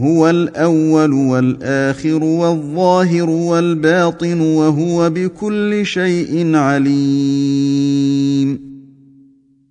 هو 0.00 0.30
الأول 0.30 1.12
والآخر 1.12 2.24
والظاهر 2.24 3.30
والباطن 3.30 4.40
وهو 4.40 5.10
بكل 5.10 5.86
شيء 5.86 6.56
عليم. 6.56 7.92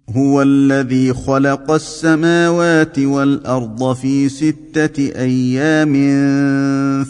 هو 0.09 0.41
الذي 0.41 1.13
خلق 1.13 1.71
السماوات 1.71 2.99
والأرض 2.99 3.93
في 3.93 4.29
ستة 4.29 5.11
أيام 5.21 5.93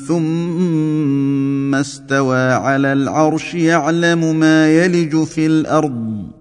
ثم 0.08 1.76
استوى 1.76 2.52
على 2.52 2.94
العرش 2.94 3.54
يعلم 3.54 4.40
ما 4.40 4.70
يلج 4.70 5.24
في 5.24 5.46
الأرض. 5.46 6.41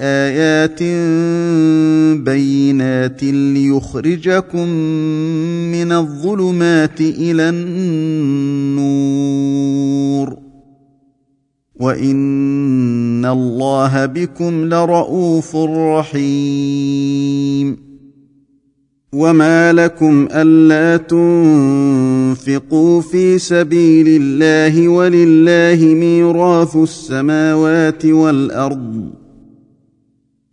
آيات 0.00 0.82
بينات 2.22 3.22
ليخرجكم 3.22 4.68
من 5.72 5.92
الظلمات 5.92 7.00
إلى 7.00 7.48
النور. 7.48 8.94
وإن 11.80 13.24
الله 13.24 14.06
بكم 14.06 14.64
لرءوف 14.64 15.56
رحيم. 15.66 17.76
وما 19.12 19.72
لكم 19.72 20.28
ألا 20.32 20.96
تنفقوا 20.96 23.00
في 23.00 23.38
سبيل 23.38 24.22
الله 24.22 24.88
ولله 24.88 25.94
ميراث 25.94 26.76
السماوات 26.76 28.06
والأرض. 28.06 29.23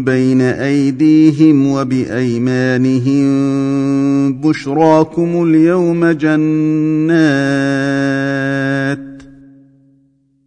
بين 0.00 0.40
أيديهم 0.40 1.66
وبأيمانهم 1.66 3.22
بشراكم 4.40 5.42
اليوم 5.42 6.06
جنات 6.06 7.52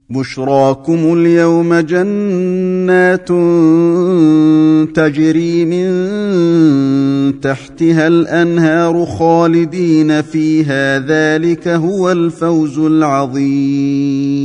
بشراكم 0.09 1.13
اليوم 1.13 1.73
جنات 1.75 3.27
تجري 4.95 5.65
من 5.65 5.85
تحتها 7.41 8.07
الأنهار 8.07 9.05
خالدين 9.05 10.21
فيها 10.21 10.99
ذلك 10.99 11.67
هو 11.67 12.11
الفوز 12.11 12.79
العظيم 12.79 14.44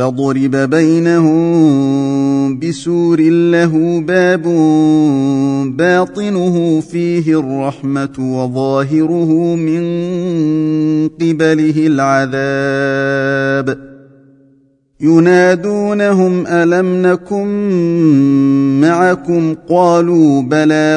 فضرب 0.00 0.56
بينهم 0.56 2.58
بسور 2.58 3.20
له 3.20 4.00
باب 4.00 4.42
باطنه 5.76 6.80
فيه 6.80 7.38
الرحمة 7.38 8.16
وظاهره 8.18 9.56
من 9.56 9.82
قبله 11.08 11.86
العذاب. 11.86 13.78
ينادونهم 15.00 16.46
ألم 16.46 17.06
نكن 17.06 17.48
معكم؟ 18.80 19.54
قالوا 19.68 20.42
بلى 20.42 20.96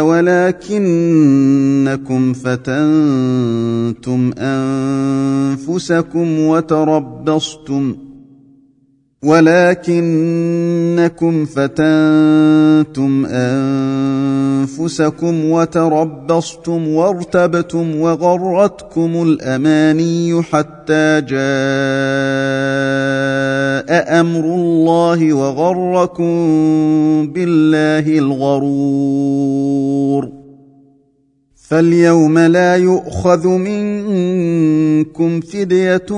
ولكنكم 0.69 2.33
فتنتم 2.33 4.31
أنفسكم 4.38 6.39
وتربصتم. 6.39 7.95
ولكنكم 9.23 10.25
فتنتم 11.45 13.25
أنفسكم 14.63 15.45
وتربصتم 15.51 16.87
وارتبتم 16.87 17.99
وغرتكم 17.99 19.23
الأماني 19.23 20.41
حتى 20.41 21.21
جاء 21.21 21.43
أمر 24.19 24.45
الله 24.45 25.33
وغركم 25.33 26.33
بالله 27.27 28.17
الغرور. 28.19 29.63
فاليوم 31.73 32.39
لا 32.39 32.75
يؤخذ 32.75 33.47
منكم 33.47 35.41
فدية 35.41 36.11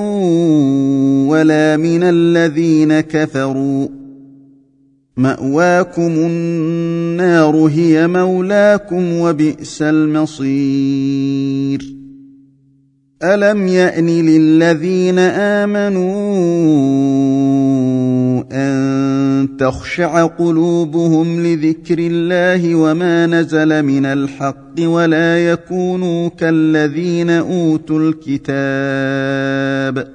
ولا 1.29 1.77
من 1.77 2.03
الذين 2.03 2.99
كفروا. 2.99 3.87
مأواكم 5.17 6.11
النار 6.11 7.55
هي 7.55 8.07
مولاكم 8.07 9.13
وبئس 9.13 9.81
المصير. 9.81 11.25
الم 13.33 13.67
يان 13.67 14.07
للذين 14.07 15.19
امنوا 15.19 16.15
ان 18.51 19.47
تخشع 19.59 20.25
قلوبهم 20.25 21.45
لذكر 21.45 21.97
الله 21.99 22.75
وما 22.75 23.27
نزل 23.27 23.83
من 23.83 24.05
الحق 24.05 24.75
ولا 24.79 25.51
يكونوا 25.51 26.29
كالذين 26.29 27.29
اوتوا 27.29 27.99
الكتاب 27.99 30.14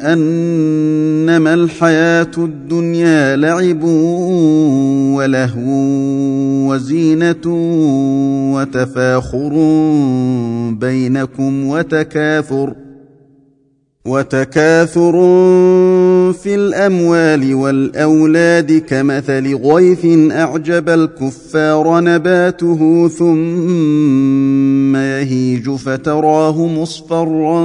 أنما 0.00 1.54
الحياة 1.54 2.30
الدنيا 2.38 3.36
لعب 3.36 3.82
ولهو 5.14 5.70
وزينة 6.70 7.46
وتفاخر 8.54 9.52
بينكم 10.80 11.66
وتكاثر 11.66 12.74
وتكاثر 14.06 15.12
في 16.32 16.54
الأموال 16.54 17.54
والأولاد 17.54 18.72
كمثل 18.72 19.54
غيث 19.54 20.32
أعجب 20.32 20.88
الكفار 20.88 22.00
نباته 22.00 23.08
ثم 23.08 24.96
يهيج 24.96 25.70
فتراه 25.70 26.66
مصفرا 26.66 27.60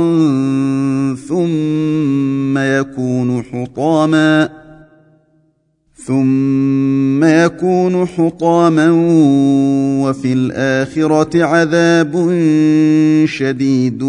ثم 1.29 2.57
يكون 2.57 3.43
حطاما 3.43 4.49
ثم 6.09 7.23
يكون 7.23 8.05
حطاما 8.05 8.89
وفي 10.03 10.33
الآخرة 10.33 11.43
عذاب 11.43 12.13
شديد 13.25 13.99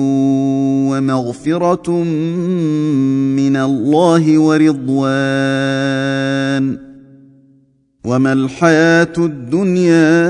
ومغفرة 0.90 1.90
من 3.36 3.56
الله 3.56 4.38
ورضوان. 4.38 5.10
وما 8.04 8.32
الحياة 8.32 9.12
الدنيا 9.18 10.20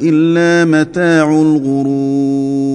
إلا 0.00 0.64
متاع 0.80 1.40
الغرور. 1.42 2.74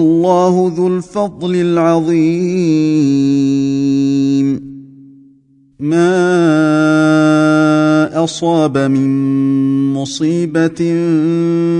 والله 0.00 0.72
ذو 0.76 0.88
الفضل 0.88 1.56
العظيم. 1.56 2.20
ما 5.80 6.20
أصاب 8.24 8.78
من 8.78 9.10
مصيبة 9.92 10.76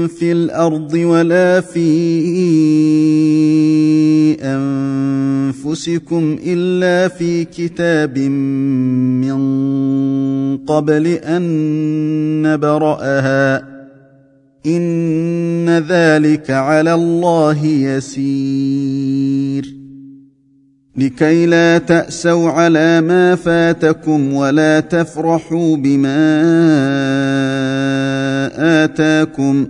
في 0.06 0.32
الأرض 0.32 0.92
ولا 0.94 1.60
في 1.60 1.90
أنفسكم 4.42 6.36
إلا 6.44 7.08
في 7.08 7.44
كتاب 7.44 8.18
من 8.18 9.40
قبل 10.56 11.06
أن 11.06 11.42
نبرأها. 12.42 13.69
ان 14.66 15.78
ذلك 15.78 16.50
على 16.50 16.94
الله 16.94 17.64
يسير. 17.66 19.40
لكي 20.96 21.46
لا 21.46 21.78
تاسوا 21.78 22.50
على 22.50 23.00
ما 23.00 23.34
فاتكم 23.34 24.32
ولا 24.34 24.80
تفرحوا 24.80 25.76
بما 25.76 26.40
اتاكم 28.84 29.66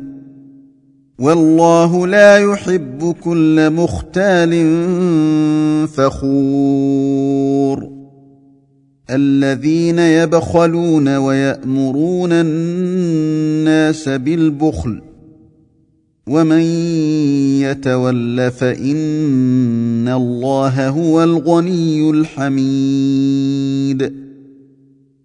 والله 1.18 2.06
لا 2.06 2.38
يحب 2.38 3.14
كل 3.24 3.70
مختال 3.70 4.66
فخور. 5.86 7.20
الذين 9.14 9.98
يبخلون 9.98 11.16
ويأمرون 11.16 12.32
الناس 12.32 14.08
بالبخل 14.08 15.02
ومن 16.26 16.60
يتول 17.60 18.50
فإن 18.50 20.08
الله 20.08 20.88
هو 20.88 21.24
الغني 21.24 22.10
الحميد. 22.10 24.00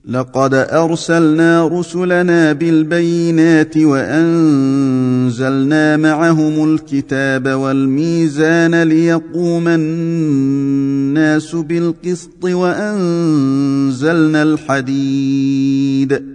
لقد 0.08 0.54
أرسلنا 0.54 1.68
رسلنا 1.68 2.54
بالبينات 2.54 3.78
وأنزلنا 3.78 5.58
معهم 5.98 6.74
الكتاب 6.74 7.48
والميزان 7.48 8.84
ليقوم 8.84 9.68
الناس 9.68 11.56
بالقسط 11.56 12.44
وأنزلنا 12.44 14.44
الحديد 14.44 16.35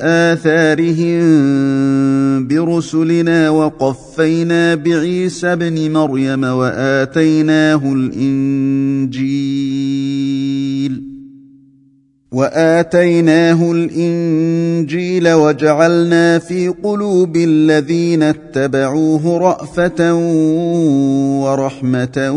آثارهم 0.00 1.20
برسلنا 2.48 3.50
وقفينا 3.50 4.74
بعيسى 4.74 5.52
ابن 5.52 5.92
مريم 5.92 6.44
وآتيناه 6.44 7.92
الإنجيل 7.92 9.70
وآتيناه 12.32 13.72
الإنجيل 13.72 15.32
وجعلنا 15.32 16.38
في 16.38 16.68
قلوب 16.68 17.36
الذين 17.36 18.22
اتبعوه 18.22 19.38
رأفة 19.38 20.14
ورحمة 21.44 22.32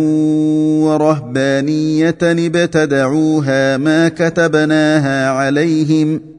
ورهبانية 0.83 2.17
ابتدعوها 2.21 3.77
ما 3.77 4.09
كتبناها 4.09 5.29
عليهم 5.29 6.32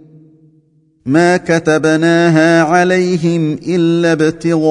ما 1.06 1.36
كتبناها 1.36 2.62
عليهم 2.62 3.58
إلا 3.68 4.12
ابتغاء 4.12 4.64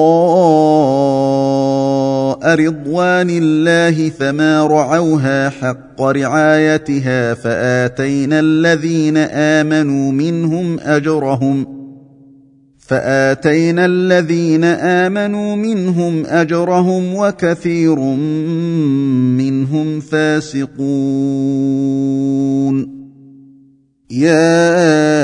رضوان 2.54 3.30
الله 3.30 4.10
فما 4.10 4.66
رعوها 4.66 5.50
حق 5.50 6.02
رعايتها 6.02 7.34
فآتينا 7.34 8.40
الذين 8.40 9.16
آمنوا 9.16 10.12
منهم 10.12 10.80
أجرهم 10.80 11.66
فآتينا 12.78 13.86
الذين 13.86 14.64
آمنوا 14.64 15.56
منهم 15.56 16.26
أجرهم 16.26 17.14
وكثير 17.14 17.98
منهم 19.38 20.00
فاسقون. 20.00 21.74
يا 24.10 25.23